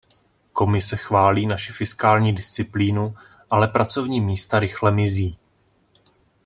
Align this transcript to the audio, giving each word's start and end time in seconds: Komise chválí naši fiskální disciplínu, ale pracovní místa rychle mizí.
Komise 0.53 0.97
chválí 0.97 1.45
naši 1.47 1.71
fiskální 1.73 2.35
disciplínu, 2.35 3.15
ale 3.51 3.67
pracovní 3.67 4.21
místa 4.21 4.59
rychle 4.59 4.91
mizí. 4.91 5.37